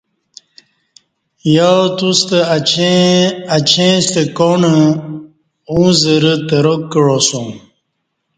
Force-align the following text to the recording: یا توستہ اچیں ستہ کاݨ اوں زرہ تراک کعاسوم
یا 1.55 1.71
توستہ 1.97 2.39
اچیں 3.57 3.95
ستہ 4.07 4.21
کاݨ 4.37 4.61
اوں 5.71 5.87
زرہ 5.99 6.33
تراک 6.47 6.81
کعاسوم 6.91 7.47